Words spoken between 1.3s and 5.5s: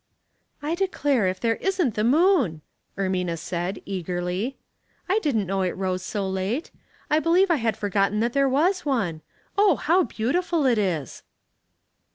there isn't the moon," Ermina said, eagerly. *' I didn't